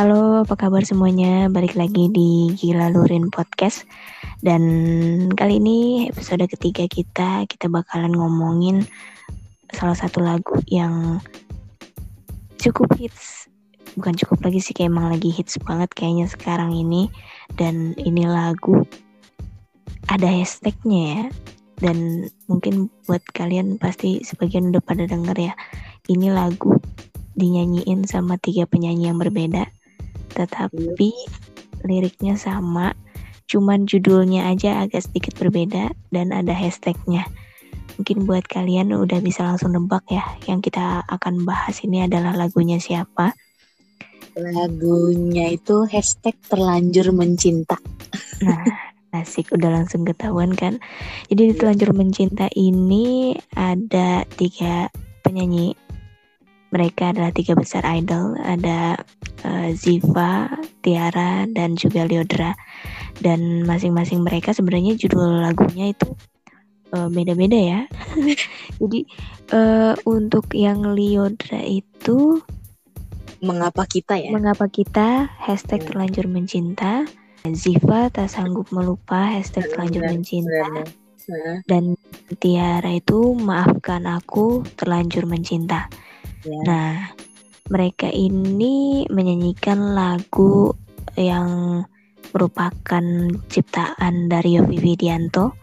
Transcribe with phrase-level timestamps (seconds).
[0.00, 1.52] Halo, apa kabar semuanya?
[1.52, 3.84] Balik lagi di Gila Lurin Podcast.
[4.40, 4.64] Dan
[5.36, 8.88] kali ini episode ketiga kita, kita bakalan ngomongin
[9.68, 11.20] salah satu lagu yang
[12.56, 13.52] cukup hits.
[13.92, 17.12] Bukan cukup lagi sih, kayak emang lagi hits banget kayaknya sekarang ini.
[17.52, 18.80] Dan ini lagu
[20.08, 21.22] ada hashtagnya ya.
[21.76, 25.52] Dan mungkin buat kalian pasti sebagian udah pada denger ya.
[26.08, 26.80] Ini lagu
[27.36, 29.68] dinyanyiin sama tiga penyanyi yang berbeda
[30.34, 31.12] tetapi
[31.84, 32.92] liriknya sama
[33.50, 37.26] cuman judulnya aja agak sedikit berbeda dan ada hashtagnya.
[37.98, 42.78] Mungkin buat kalian udah bisa langsung nebak ya yang kita akan bahas ini adalah lagunya
[42.78, 43.34] siapa.
[44.38, 47.76] Lagunya itu hashtag terlanjur mencinta.
[48.40, 50.78] Nah asik udah langsung ketahuan kan?
[51.30, 54.86] Jadi di terlanjur mencinta ini ada tiga
[55.26, 55.74] penyanyi
[56.70, 58.94] mereka adalah tiga besar idol, ada
[59.42, 60.46] uh, Ziva,
[60.82, 62.54] Tiara, dan juga Liodra.
[63.18, 66.14] Dan masing-masing mereka sebenarnya judul lagunya itu
[66.94, 67.80] uh, beda-beda ya.
[68.80, 69.00] Jadi
[69.50, 72.38] uh, untuk yang Liodra itu
[73.42, 74.30] mengapa kita ya?
[74.30, 77.04] Mengapa kita hashtag terlanjur mencinta.
[77.56, 80.84] Ziva tak sanggup melupa hashtag terlanjur mencinta.
[81.64, 81.96] Dan
[82.36, 85.88] Tiara itu maafkan aku terlanjur mencinta.
[86.44, 86.60] Ya.
[86.64, 86.94] Nah,
[87.68, 90.72] mereka ini menyanyikan lagu
[91.14, 91.82] yang
[92.30, 93.04] merupakan
[93.50, 95.58] ciptaan dari Yofi Widianto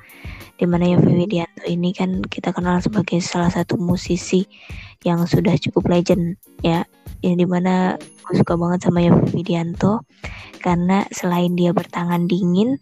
[0.58, 4.44] di mana Yofi Widianto ini kan kita kenal sebagai salah satu musisi
[5.06, 6.86] yang sudah cukup legend ya.
[7.26, 10.06] Yang di mana gue suka banget sama Yofi Widianto
[10.62, 12.82] karena selain dia bertangan dingin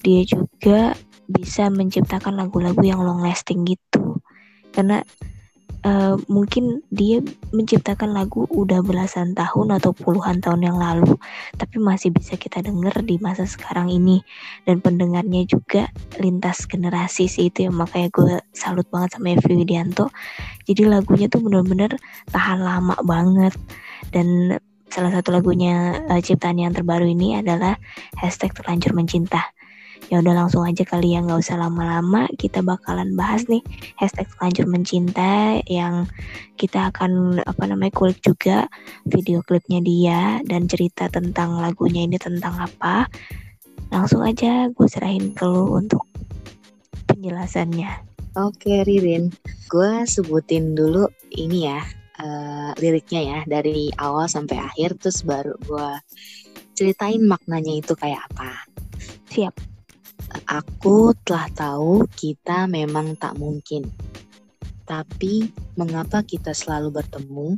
[0.00, 0.96] dia juga
[1.30, 4.18] bisa menciptakan lagu-lagu yang long lasting gitu.
[4.72, 5.04] Karena
[5.84, 11.16] uh, mungkin dia menciptakan lagu udah belasan tahun atau puluhan tahun yang lalu,
[11.56, 14.20] tapi masih bisa kita dengar di masa sekarang ini.
[14.64, 15.88] Dan pendengarnya juga
[16.20, 20.08] lintas generasi sih itu yang makanya gue salut banget sama Evi Widianto.
[20.64, 21.96] Jadi lagunya tuh bener-bener
[22.30, 23.54] tahan lama banget.
[24.10, 24.58] Dan
[24.90, 27.78] salah satu lagunya uh, ciptaan yang terbaru ini adalah
[28.18, 29.54] hashtag terlanjur mencinta
[30.08, 32.24] ya udah langsung aja kali ya nggak usah lama-lama.
[32.40, 33.60] Kita bakalan bahas nih
[34.00, 36.08] hashtag lanjut mencinta yang
[36.56, 38.66] kita akan apa namanya kulik juga
[39.04, 43.06] video klipnya dia dan cerita tentang lagunya ini tentang apa.
[43.90, 46.06] Langsung aja gue serahin ke lu untuk
[47.10, 47.90] penjelasannya.
[48.38, 49.34] Oke Ririn.
[49.66, 51.82] Gue sebutin dulu ini ya
[52.22, 54.98] uh, liriknya ya dari awal sampai akhir.
[55.02, 55.90] Terus baru gue
[56.78, 58.66] ceritain maknanya itu kayak apa.
[59.30, 59.79] Siap
[60.50, 63.86] Aku telah tahu kita memang tak mungkin.
[64.84, 65.48] Tapi
[65.78, 67.54] mengapa kita selalu bertemu?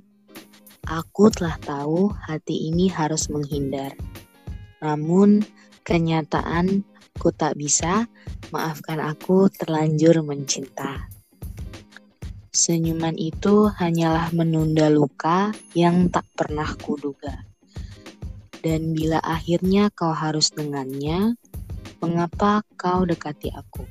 [0.85, 3.97] Aku telah tahu hati ini harus menghindar.
[4.83, 5.41] Namun
[5.87, 6.85] kenyataan
[7.17, 8.11] ku tak bisa,
[8.51, 11.07] maafkan aku terlanjur mencinta.
[12.53, 17.49] Senyuman itu hanyalah menunda luka yang tak pernah kuduga.
[18.61, 21.35] Dan bila akhirnya kau harus dengannya,
[22.03, 23.87] Mengapa kau dekati aku?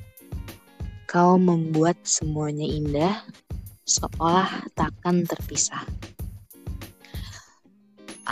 [1.08, 3.24] Kau membuat semuanya indah,
[3.88, 5.80] seolah takkan terpisah.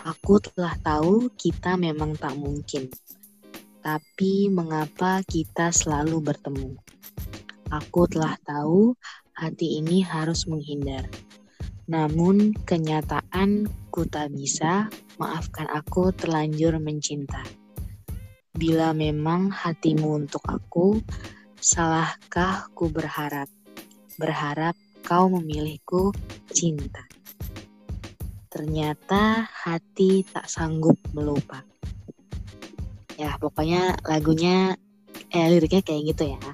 [0.04, 2.92] Aku telah tahu kita memang tak mungkin,
[3.80, 6.76] tapi mengapa kita selalu bertemu?
[7.72, 8.92] Aku telah tahu
[9.32, 11.08] hati ini harus menghindar,
[11.88, 14.92] namun kenyataan ku tak bisa.
[15.16, 17.40] Maafkan aku terlanjur mencinta.
[18.60, 21.00] Bila memang hatimu untuk aku,
[21.56, 23.48] salahkah ku berharap?
[24.20, 26.12] Berharap kau memilihku
[26.52, 27.00] cinta.
[28.52, 31.64] Ternyata hati tak sanggup melupa.
[33.16, 34.76] Ya, pokoknya lagunya,
[35.32, 36.44] eh liriknya kayak gitu ya.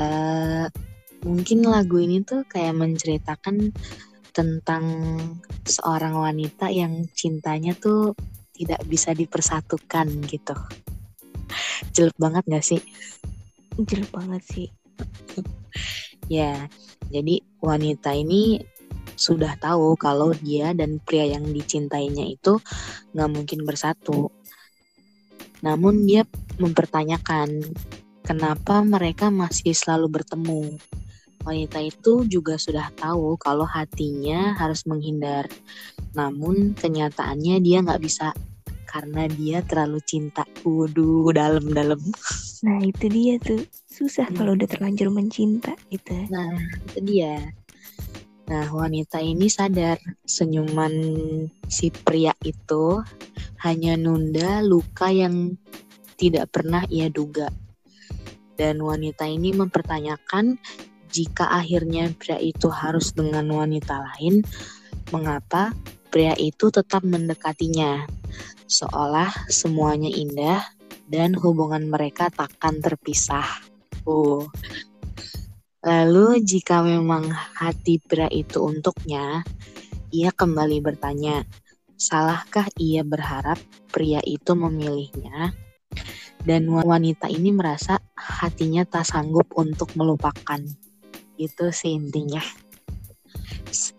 [0.00, 0.72] Uh,
[1.28, 3.76] mungkin lagu ini tuh kayak menceritakan
[4.32, 4.84] tentang
[5.68, 8.16] seorang wanita yang cintanya tuh
[8.56, 10.56] tidak bisa dipersatukan gitu
[11.94, 12.80] jelek banget gak sih?
[13.78, 14.68] Jelek banget sih.
[16.32, 16.68] Ya
[17.12, 18.64] jadi wanita ini
[19.14, 22.58] sudah tahu kalau dia dan pria yang dicintainya itu
[23.14, 24.32] nggak mungkin bersatu.
[25.62, 26.26] Namun dia
[26.58, 27.62] mempertanyakan
[28.26, 30.76] kenapa mereka masih selalu bertemu?
[31.44, 35.46] Wanita itu juga sudah tahu kalau hatinya harus menghindar.
[36.16, 38.32] Namun kenyataannya dia nggak bisa
[38.94, 40.46] karena dia terlalu cinta.
[40.62, 41.98] Waduh, dalam-dalam.
[42.62, 43.66] Nah, itu dia tuh.
[43.90, 44.38] Susah hmm.
[44.38, 46.14] kalau udah terlanjur mencinta gitu.
[46.30, 46.54] Nah,
[46.94, 47.42] itu dia.
[48.46, 50.94] Nah, wanita ini sadar senyuman
[51.66, 53.02] si pria itu
[53.66, 55.58] hanya nunda luka yang
[56.14, 57.50] tidak pernah ia duga.
[58.54, 60.62] Dan wanita ini mempertanyakan
[61.10, 64.46] jika akhirnya pria itu harus dengan wanita lain,
[65.10, 65.74] mengapa
[66.14, 68.06] pria itu tetap mendekatinya,
[68.70, 70.62] seolah semuanya indah
[71.10, 73.42] dan hubungan mereka takkan terpisah.
[74.06, 74.46] Uh.
[75.82, 79.42] Lalu jika memang hati pria itu untuknya,
[80.14, 81.42] ia kembali bertanya,
[81.98, 83.58] salahkah ia berharap
[83.90, 85.50] pria itu memilihnya?
[86.46, 90.62] Dan wanita ini merasa hatinya tak sanggup untuk melupakan.
[91.34, 92.40] Itu sih intinya.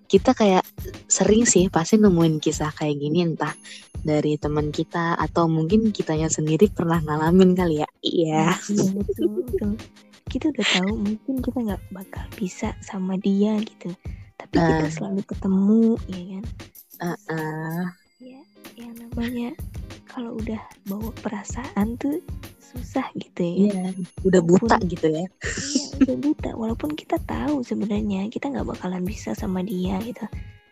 [0.06, 0.66] Kita kayak
[1.10, 3.54] sering sih pasti nemuin kisah kayak gini entah
[4.06, 7.90] dari teman kita atau mungkin kitanya sendiri pernah ngalamin kali ya.
[8.06, 8.46] Iya.
[8.70, 9.72] Iya betul betul.
[10.30, 13.94] Kita udah tahu mungkin kita nggak bakal bisa sama dia gitu.
[14.38, 14.66] Tapi uh.
[14.70, 16.46] kita selalu ketemu ya kan.
[16.96, 17.82] Uh -uh.
[18.24, 18.42] Ya,
[18.78, 19.50] yang namanya
[20.06, 22.24] kalau udah bawa perasaan tuh
[22.76, 23.56] susah gitu ya.
[23.72, 23.86] Iya,
[24.24, 25.26] udah buta walaupun, gitu ya.
[25.28, 26.52] Iya, udah buta.
[26.56, 30.26] Walaupun kita tahu sebenarnya kita nggak bakalan bisa sama dia gitu.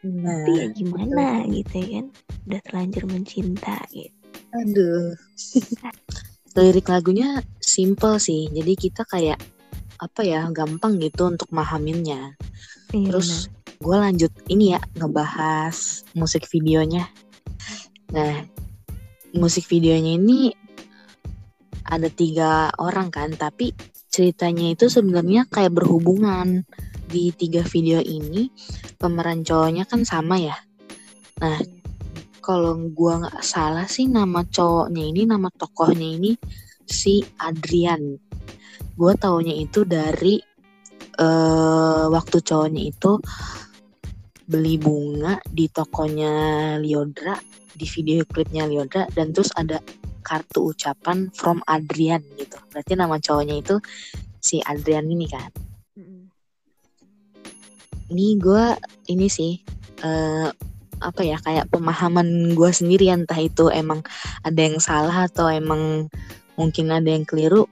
[0.04, 1.54] Nah, Tapi ya gimana betul.
[1.56, 2.06] gitu ya kan.
[2.50, 4.18] Udah terlanjur mencinta gitu.
[4.54, 5.16] Aduh.
[6.54, 9.42] lirik lagunya simple sih jadi kita kayak
[9.98, 12.38] apa ya gampang gitu untuk mahaminnya
[12.94, 13.50] iya, terus
[13.82, 17.10] gue lanjut ini ya ngebahas musik videonya
[18.14, 18.46] nah
[19.34, 20.54] musik videonya ini
[21.90, 23.74] ada tiga orang kan tapi
[24.14, 26.62] ceritanya itu sebenarnya kayak berhubungan.
[27.10, 28.50] Di tiga video ini
[28.98, 30.58] pemeran cowoknya kan sama ya.
[31.42, 31.58] Nah
[32.42, 36.38] kalau gue nggak salah sih nama cowoknya ini nama tokohnya ini
[36.86, 38.18] si Adrian.
[38.94, 40.38] Gue taunya itu dari
[41.18, 43.18] uh, waktu cowoknya itu
[44.44, 46.34] beli bunga di tokonya
[46.78, 47.38] Liodra
[47.74, 49.80] di video klipnya Liodra dan terus ada
[50.24, 52.58] kartu ucapan from Adrian gitu.
[52.72, 53.76] Berarti nama cowoknya itu
[54.40, 55.52] si Adrian ini kan?
[58.10, 58.66] Ini gue
[59.12, 59.60] ini sih
[60.04, 60.48] uh,
[61.04, 64.00] apa ya kayak pemahaman gue sendiri entah itu emang
[64.48, 66.08] ada yang salah atau emang
[66.56, 67.68] mungkin ada yang keliru.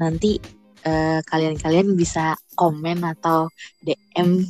[0.00, 0.40] Nanti
[0.84, 3.52] eh, kalian-kalian bisa komen atau
[3.84, 4.48] DM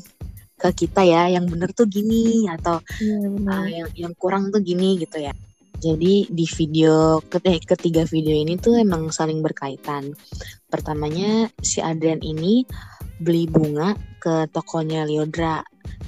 [0.64, 3.18] ke kita ya yang bener tuh gini atau ya,
[3.52, 5.34] uh, yang yang kurang tuh gini gitu ya
[5.82, 10.14] jadi di video eh, ketiga video ini tuh emang saling berkaitan
[10.68, 12.66] pertamanya si Adrian ini
[13.18, 15.62] beli bunga ke tokonya Liodra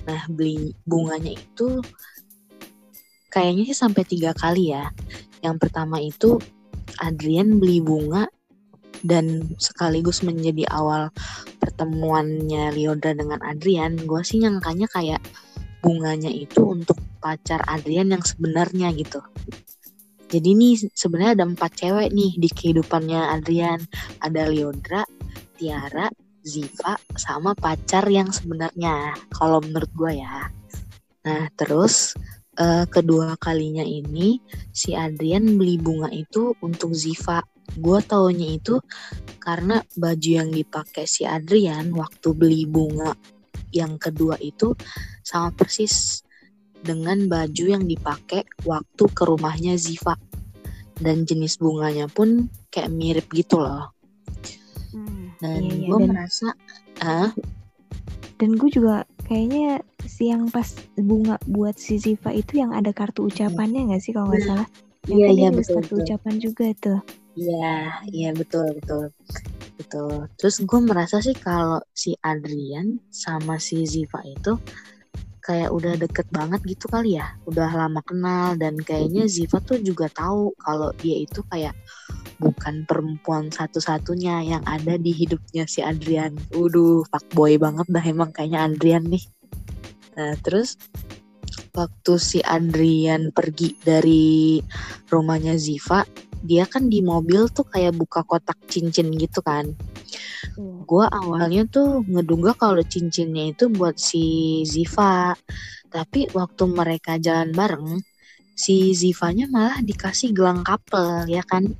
[0.06, 1.82] Nah, beli bunganya itu
[3.28, 4.88] kayaknya sih sampai tiga kali ya.
[5.42, 6.38] Yang pertama itu
[7.02, 8.30] Adrian beli bunga
[9.02, 11.10] dan sekaligus menjadi awal
[11.58, 13.98] pertemuannya Liodra dengan Adrian.
[14.06, 15.20] Gue sih nyangkanya kayak
[15.82, 19.18] bunganya itu untuk pacar Adrian yang sebenarnya gitu.
[20.30, 23.82] Jadi nih sebenarnya ada empat cewek nih di kehidupannya Adrian.
[24.22, 25.02] Ada Liodra,
[25.58, 26.06] Tiara,
[26.46, 30.46] Ziva sama pacar yang sebenarnya kalau menurut gue ya.
[31.26, 32.14] Nah terus
[32.62, 34.38] uh, kedua kalinya ini
[34.70, 37.42] si Adrian beli bunga itu untuk Ziva.
[37.74, 38.78] Gue taunya itu
[39.42, 43.10] karena baju yang dipakai si Adrian waktu beli bunga
[43.74, 44.70] yang kedua itu
[45.26, 46.25] sama persis
[46.82, 50.16] dengan baju yang dipakai waktu ke rumahnya Ziva.
[50.96, 53.96] Dan jenis bunganya pun kayak mirip gitu loh.
[55.40, 56.48] Dan iya, iya, gue merasa
[57.04, 57.28] ah?
[58.36, 63.92] Dan gue juga kayaknya siang pas bunga buat si Ziva itu yang ada kartu ucapannya
[63.92, 64.68] nggak sih kalau nggak salah?
[65.06, 66.04] Yang iya iya betul kartu betul.
[66.04, 67.00] ucapan juga tuh.
[67.36, 67.76] Iya
[68.08, 69.04] iya betul betul
[69.76, 70.24] betul.
[70.40, 74.56] Terus gue merasa sih kalau si Adrian sama si Ziva itu
[75.46, 80.10] kayak udah deket banget gitu kali ya udah lama kenal dan kayaknya Ziva tuh juga
[80.10, 81.78] tahu kalau dia itu kayak
[82.36, 86.36] bukan perempuan satu-satunya yang ada di hidupnya si Adrian.
[86.52, 89.24] Udah fuckboy banget dah emang kayaknya Adrian nih.
[90.16, 90.76] Nah, terus
[91.76, 94.60] waktu si Adrian pergi dari
[95.08, 96.04] rumahnya Ziva,
[96.42, 99.72] dia kan di mobil tuh kayak buka kotak cincin gitu kan.
[100.56, 100.84] Hmm.
[100.84, 105.36] Gua awalnya tuh ngeduga kalau cincinnya itu buat si Ziva.
[105.88, 108.02] Tapi waktu mereka jalan bareng,
[108.56, 111.72] si Zivanya malah dikasih gelang couple ya kan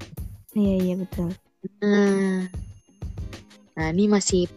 [0.56, 1.36] Iya iya betul.
[1.84, 2.48] Nah,
[3.76, 4.48] nah ini masih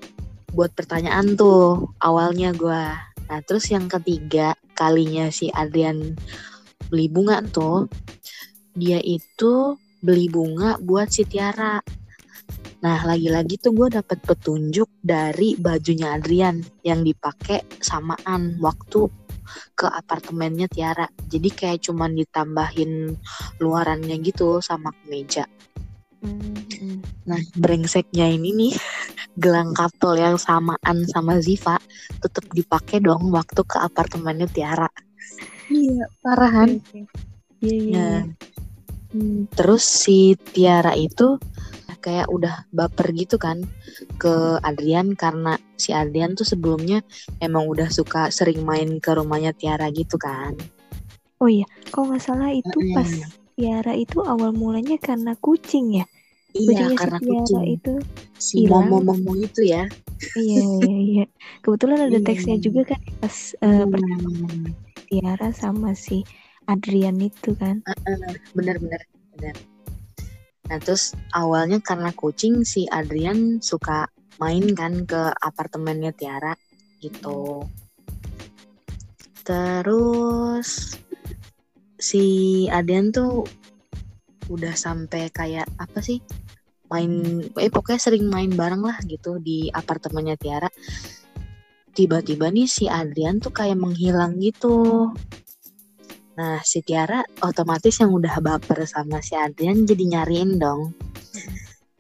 [0.56, 2.84] buat pertanyaan tuh awalnya gue.
[3.28, 6.16] Nah terus yang ketiga kalinya si Adrian
[6.88, 7.92] beli bunga tuh,
[8.80, 11.80] dia itu beli bunga buat si Tiara.
[12.80, 19.12] Nah lagi-lagi tuh gue dapet petunjuk dari bajunya Adrian yang dipakai samaan waktu
[19.76, 21.08] ke apartemennya Tiara.
[21.28, 23.16] Jadi kayak cuman ditambahin
[23.60, 25.44] luarannya gitu sama meja.
[26.20, 27.04] Hmm.
[27.30, 28.74] Nah, brengseknya ini nih
[29.42, 31.80] gelang couple yang samaan sama Ziva
[32.20, 34.90] tetap dipakai dong waktu ke apartemennya Tiara.
[35.70, 36.82] Iya, parahan.
[37.62, 37.94] Iya, iya.
[37.94, 38.20] Nah,
[39.14, 41.38] hmm, terus si Tiara itu
[42.00, 43.60] kayak udah baper gitu kan
[44.16, 47.04] ke Adrian karena si Adrian tuh sebelumnya
[47.44, 50.56] emang udah suka sering main ke rumahnya Tiara gitu kan.
[51.40, 52.96] Oh iya, kalau nggak salah itu mm.
[52.96, 53.10] pas
[53.60, 56.06] Tiara itu awal mulanya karena kucing ya.
[56.56, 57.64] Iya, karena si Tiara kucing.
[57.68, 57.94] itu
[58.40, 59.86] si momo momo itu ya.
[60.36, 61.26] iya iya iya.
[61.64, 62.26] Kebetulan ada iya.
[62.26, 64.72] teksnya juga kan pas uh, hmm.
[65.08, 66.24] Tiara sama si
[66.70, 67.82] Adrian itu kan.
[68.54, 69.02] Bener-bener
[69.34, 69.56] bener.
[70.70, 74.06] Nah terus awalnya karena kucing si Adrian suka
[74.38, 76.54] main kan ke apartemennya Tiara
[77.02, 77.66] gitu.
[79.42, 80.94] Terus
[81.98, 82.24] si
[82.70, 83.50] Adrian tuh
[84.50, 86.22] udah sampai kayak apa sih
[86.90, 90.70] main eh pokoknya sering main bareng lah gitu di apartemennya Tiara
[91.94, 95.10] tiba-tiba nih si Adrian tuh kayak menghilang gitu
[96.40, 100.96] Nah, si Tiara otomatis yang udah baper sama si Adrian jadi nyariin dong.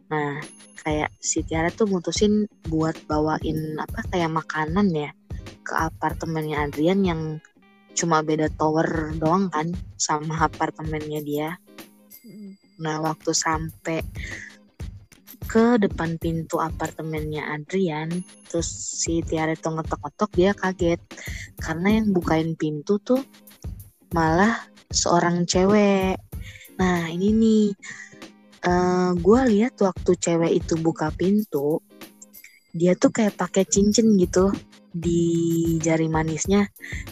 [0.07, 0.39] Nah,
[0.79, 5.11] kayak si Tiara tuh mutusin buat bawain apa kayak makanan ya
[5.59, 7.21] ke apartemennya Adrian yang
[7.91, 11.49] cuma beda tower doang kan sama apartemennya dia.
[12.79, 13.99] Nah, waktu sampai
[15.51, 18.07] ke depan pintu apartemennya Adrian,
[18.47, 21.01] terus si Tiara tuh ngetok-ngetok dia kaget
[21.59, 23.19] karena yang bukain pintu tuh
[24.13, 26.17] malah seorang cewek.
[26.79, 27.65] Nah ini nih,
[28.65, 31.83] uh, eh, gue lihat waktu cewek itu buka pintu,
[32.73, 34.49] dia tuh kayak pakai cincin gitu
[34.89, 36.65] di jari manisnya.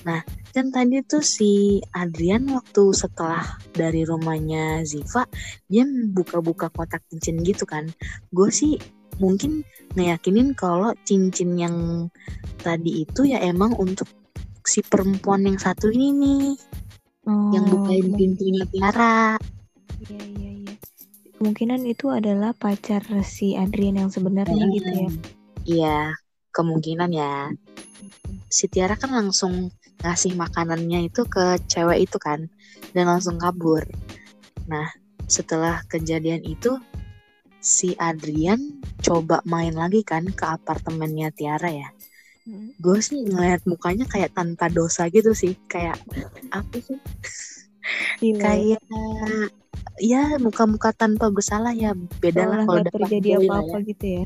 [0.06, 5.30] Nah kan tadi tuh si Adrian waktu setelah dari rumahnya Ziva,
[5.70, 7.86] dia buka-buka kotak cincin gitu kan.
[8.34, 8.82] Gue sih
[9.22, 12.10] mungkin ngeyakinin kalau cincin yang
[12.62, 14.10] tadi itu ya emang untuk
[14.68, 16.46] si perempuan yang satu ini nih
[17.28, 19.38] oh, yang bukain pintunya Tiara.
[20.08, 20.74] Iya iya iya.
[21.38, 24.74] Kemungkinan itu adalah pacar si Adrian yang sebenarnya hmm.
[24.74, 25.10] gitu ya.
[25.68, 26.00] Iya,
[26.56, 27.52] kemungkinan ya.
[28.48, 29.70] Si Tiara kan langsung
[30.02, 32.48] ngasih makanannya itu ke cewek itu kan
[32.96, 33.84] dan langsung kabur.
[34.66, 34.88] Nah,
[35.28, 36.80] setelah kejadian itu
[37.68, 41.90] si Adrian coba main lagi kan ke apartemennya Tiara ya
[42.48, 42.80] hmm.
[42.80, 46.00] gue sih ngeliat mukanya kayak tanpa dosa gitu sih kayak
[46.56, 47.00] apa sih?
[48.24, 48.44] Gila.
[48.44, 48.84] kayak
[49.98, 53.88] ya muka-muka tanpa bersalah ya beda lah kalau udah terjadi apa-apa ya.
[53.94, 54.24] gitu ya?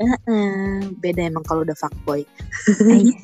[0.00, 2.24] Uh -uh, beda emang kalau udah fuckboy.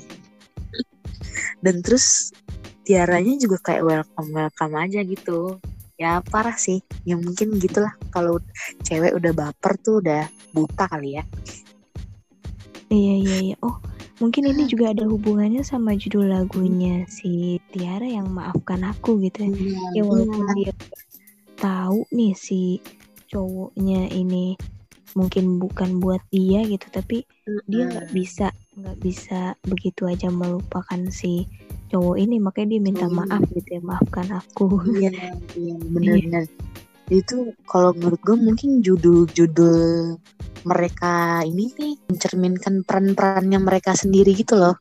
[1.64, 2.36] Dan terus
[2.84, 5.58] tiaranya juga kayak welcome welcome aja gitu.
[5.96, 8.36] Ya parah sih ya mungkin gitulah kalau
[8.84, 11.24] cewek udah baper tuh udah buta kali ya.
[12.92, 13.56] Iya iya iya.
[13.64, 13.80] Oh
[14.16, 19.50] Mungkin ini juga ada hubungannya sama judul lagunya si Tiara yang maafkan aku gitu ya.
[19.52, 20.56] Iya, ya walaupun iya.
[20.56, 20.72] dia
[21.60, 22.80] tahu nih si
[23.28, 24.56] cowoknya ini
[25.12, 27.28] mungkin bukan buat dia gitu, tapi
[27.68, 31.44] dia nggak bisa nggak bisa begitu aja melupakan si
[31.92, 34.80] cowok ini, makanya dia minta maaf gitu ya, maafkan aku.
[34.96, 35.12] Iya,
[35.60, 36.44] iya benar-benar.
[37.06, 39.78] Itu kalau menurut gue mungkin judul-judul
[40.66, 44.74] mereka ini nih mencerminkan peran-perannya mereka sendiri gitu loh.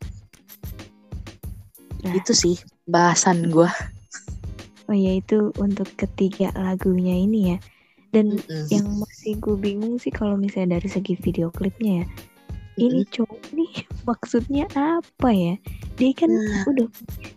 [2.01, 2.13] Nah.
[2.17, 2.57] Itu sih
[2.89, 3.69] bahasan gue.
[4.85, 7.57] Oh ya itu untuk ketiga lagunya ini ya.
[8.09, 8.65] Dan mm -hmm.
[8.73, 12.07] yang masih gue bingung sih kalau misalnya dari segi video klipnya ya.
[12.75, 13.71] Ini cowok nih
[14.09, 15.55] maksudnya apa ya?
[15.95, 16.63] Dia kan nah.
[16.67, 16.87] udah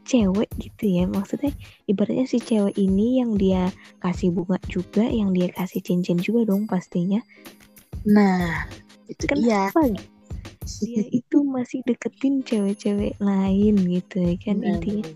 [0.03, 1.05] cewek gitu ya.
[1.07, 1.55] Maksudnya
[1.87, 3.71] ibaratnya si cewek ini yang dia
[4.03, 7.23] kasih bunga juga, yang dia kasih cincin juga dong pastinya.
[8.03, 8.67] Nah,
[9.07, 9.87] itu Kenapa?
[9.87, 10.03] dia.
[10.83, 15.07] Dia itu masih deketin cewek-cewek lain gitu ya kan nah, intinya.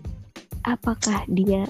[0.63, 1.67] Apakah dia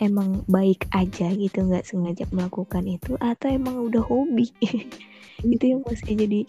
[0.00, 4.48] emang baik aja gitu nggak sengaja melakukan itu atau emang udah hobi?
[5.52, 6.40] itu yang masih jadi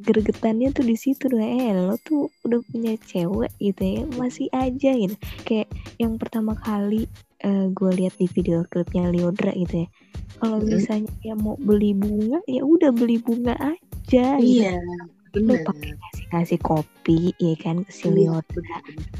[0.00, 4.90] gregetannya tuh di situ loh eh lo tuh udah punya cewek gitu ya masih aja
[4.92, 5.16] gitu
[5.48, 7.08] kayak yang pertama kali
[7.44, 9.88] uh, gue lihat di video klipnya Leodra gitu ya
[10.36, 10.68] kalau hmm.
[10.68, 14.60] misalnya dia mau beli bunga ya udah beli bunga aja gitu.
[14.60, 15.15] iya gitu.
[15.42, 18.78] Lo pakai kasih kasih kopi ya kan si iya, Leodra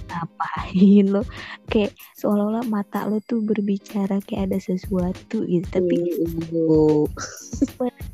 [0.08, 1.22] ngapain lo
[1.68, 5.68] kayak seolah-olah mata lo tuh berbicara kayak ada sesuatu gitu.
[5.68, 5.96] Tapi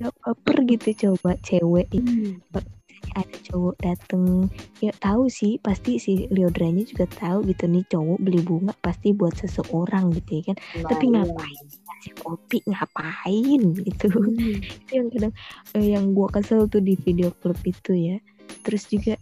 [0.03, 1.87] nggak baper gitu coba cewek.
[1.95, 2.43] Hmm.
[3.13, 4.49] Ada cowok dateng
[4.81, 9.37] ya tahu sih pasti si Leodranya juga tahu gitu nih cowok beli bunga pasti buat
[9.37, 11.15] seseorang gitu ya kan nah, tapi iya.
[11.21, 14.59] ngapain ngasih kopi ngapain gitu hmm.
[14.83, 15.35] itu yang kadang
[15.79, 18.17] eh, yang gua kesel tuh di video klip itu ya
[18.67, 19.15] terus juga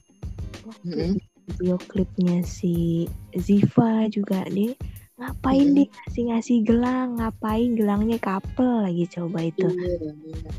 [0.65, 1.17] waktu hmm.
[1.51, 3.05] video klipnya si
[3.37, 4.73] Ziva juga deh
[5.21, 5.77] ngapain hmm.
[5.77, 10.51] dia ngasih ngasih gelang ngapain gelangnya couple lagi coba itu iya, iya.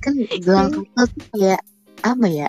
[0.00, 1.60] kan gelang couple tuh kayak
[2.00, 2.48] apa ya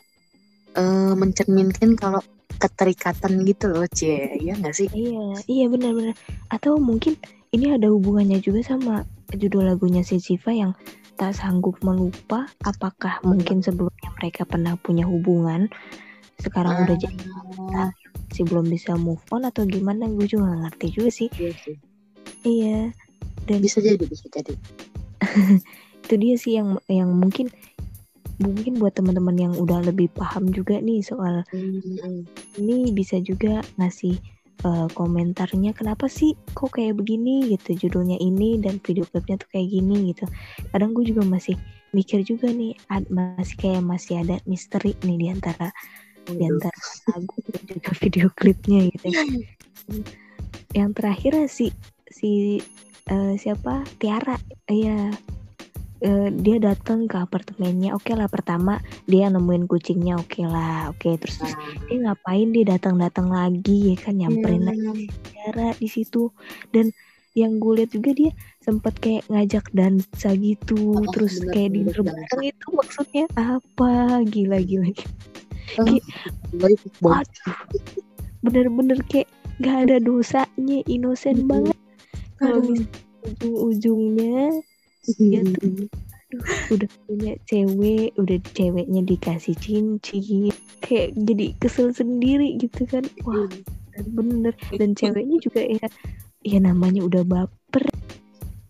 [0.76, 0.84] e,
[1.16, 2.22] mencerminkan kalau
[2.62, 6.14] keterikatan gitu loh cie ya nggak sih iya iya benar-benar
[6.54, 7.18] atau mungkin
[7.52, 10.72] ini ada hubungannya juga sama judul lagunya si Siva yang
[11.18, 13.28] tak sanggup melupa apakah hmm.
[13.34, 15.72] mungkin sebelumnya mereka pernah punya hubungan
[16.42, 16.84] sekarang hmm.
[16.86, 17.24] udah jadi
[17.78, 17.92] ah
[18.32, 21.78] masih belum bisa move on atau gimana gue juga gak ngerti juga sih iya, sih.
[22.48, 22.80] iya.
[23.44, 24.56] dan bisa jadi bisa jadi
[26.08, 27.52] itu dia sih yang yang mungkin
[28.42, 32.26] mungkin buat teman-teman yang udah lebih paham juga nih soal hmm.
[32.58, 34.18] ini bisa juga ngasih
[34.66, 37.54] uh, komentarnya kenapa sih kok kayak begini?
[37.54, 40.26] gitu judulnya ini dan video klipnya tuh kayak gini gitu.
[40.72, 41.56] Kadang gue juga masih
[41.92, 45.68] mikir juga nih ad, masih kayak masih ada misteri nih di antara
[46.30, 46.80] di antara
[47.12, 49.06] lagu dan juga video klipnya gitu.
[50.72, 51.66] Yang terakhir si
[52.08, 52.62] si
[53.10, 53.84] uh, siapa?
[53.98, 54.38] Tiara.
[54.70, 55.41] Ya uh,
[56.42, 57.94] dia datang ke apartemennya.
[57.94, 60.98] Oke okay lah pertama dia nemuin kucingnya oke okay lah oke.
[60.98, 61.14] Okay.
[61.22, 61.54] terus nah.
[61.86, 64.70] dia ngapain dia datang-datang lagi ya kan nyamperin hmm.
[64.70, 66.34] lagi Tiara di situ.
[66.74, 66.90] Dan
[67.32, 71.82] yang gue lihat juga dia sempat kayak ngajak dansa gitu oh, terus bener, kayak di
[71.88, 74.26] bareng itu maksudnya apa?
[74.26, 75.10] Gila gila, gila.
[75.72, 76.04] Kayak
[78.42, 79.30] bener-bener kayak
[79.62, 81.78] gak ada dosanya inosen banget.
[82.42, 82.66] Kalau
[83.22, 84.66] ujung-ujungnya
[85.18, 85.88] ya tuh.
[86.72, 93.04] Udah punya cewek udah ceweknya dikasih cincin kayak jadi kesel sendiri gitu kan.
[93.28, 93.50] Wah
[94.08, 94.56] bener.
[94.76, 95.88] Dan ceweknya juga ya
[96.42, 97.84] ya namanya udah baper.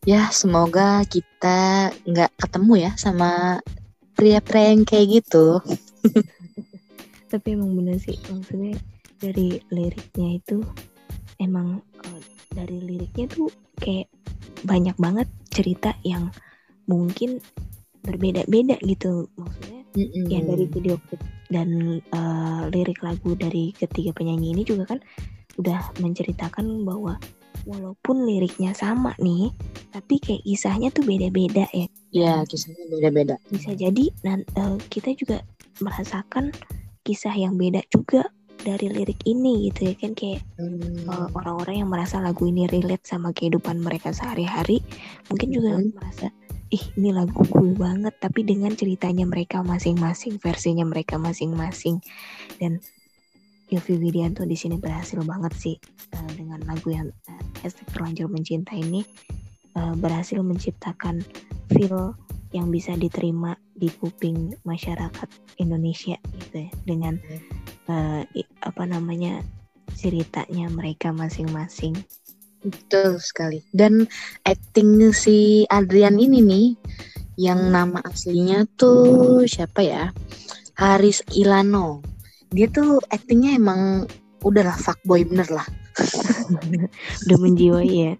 [0.01, 3.61] Ya semoga kita nggak ketemu ya sama
[4.17, 5.61] pria-pria yang kayak gitu.
[7.31, 8.75] Tapi emang bener sih maksudnya
[9.21, 10.65] dari liriknya itu
[11.37, 14.09] emang uh, dari liriknya tuh kayak
[14.63, 16.29] banyak banget cerita yang
[16.89, 17.39] mungkin
[18.01, 19.29] berbeda-beda gitu.
[19.37, 20.25] Maksudnya mm-hmm.
[20.29, 20.95] ya dari video
[21.51, 24.99] dan uh, lirik lagu dari ketiga penyanyi ini juga kan
[25.59, 27.19] udah menceritakan bahwa
[27.67, 29.53] walaupun liriknya sama nih
[29.93, 31.87] tapi kayak kisahnya tuh beda-beda ya.
[32.09, 33.35] Ya kisahnya beda-beda.
[33.51, 35.45] Bisa jadi dan uh, kita juga
[35.83, 36.53] merasakan
[37.01, 38.29] kisah yang beda juga
[38.61, 41.09] dari lirik ini gitu ya kan kayak hmm.
[41.09, 44.85] uh, orang-orang yang merasa lagu ini relate sama kehidupan mereka sehari-hari
[45.27, 45.91] mungkin juga hmm.
[45.97, 46.27] merasa
[46.71, 51.99] ih ini lagu gue banget tapi dengan ceritanya mereka masing-masing versinya mereka masing-masing
[52.61, 52.79] dan
[53.71, 55.75] Yofi Widianto di sini berhasil banget sih
[56.15, 59.03] uh, dengan lagu yang uh, hashtag terlanjur mencinta ini
[59.75, 61.23] uh, berhasil menciptakan
[61.71, 62.15] feel
[62.51, 67.15] yang bisa diterima di kuping masyarakat Indonesia gitu ya dengan
[67.87, 68.23] uh,
[68.63, 69.43] apa namanya
[69.95, 71.95] ceritanya mereka masing-masing.
[72.61, 73.65] Betul sekali.
[73.73, 74.05] Dan
[74.45, 76.67] acting si Adrian ini nih
[77.41, 80.03] yang nama aslinya tuh siapa ya?
[80.77, 82.05] Haris Ilano.
[82.51, 84.05] Dia tuh actingnya emang
[84.45, 85.67] udahlah fuckboy bener lah.
[87.27, 88.13] Udah menjiwai ya.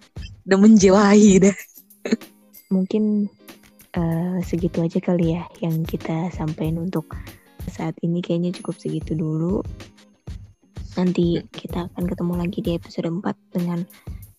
[0.49, 1.57] Udah menjiwai deh.
[2.71, 3.27] Mungkin
[3.97, 7.15] uh, segitu aja kali ya yang kita sampaikan untuk
[7.69, 9.61] saat ini kayaknya cukup segitu dulu.
[10.99, 13.23] Nanti kita akan ketemu lagi di episode 4
[13.55, 13.79] dengan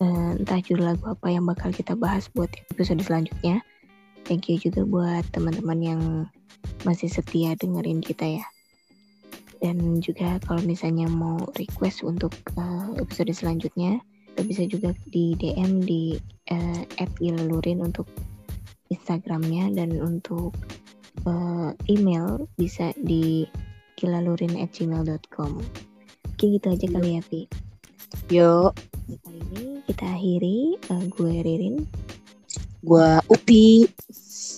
[0.05, 3.65] uh, entah judul lagu apa yang bakal kita bahas buat episode selanjutnya.
[4.23, 6.01] Thank you juga buat teman-teman yang
[6.87, 8.47] masih setia dengerin kita ya.
[9.63, 15.87] Dan juga kalau misalnya mau request untuk uh, episode selanjutnya, kita bisa juga di DM
[15.87, 16.19] di
[16.51, 16.83] uh,
[17.23, 18.11] @ilalurin untuk
[18.93, 20.53] Instagramnya dan untuk
[21.25, 23.49] uh, email bisa di
[23.97, 25.53] kilalurin@gmail.com.
[26.33, 27.41] Oke gitu aja kali ya Pi.
[28.33, 28.73] Yuk.
[29.23, 30.59] Kali ini kita akhiri.
[30.91, 31.77] Uh, gue Ririn.
[32.83, 33.87] Gue Upi.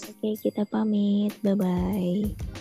[0.09, 1.37] Oke kita pamit.
[1.45, 2.54] Bye bye.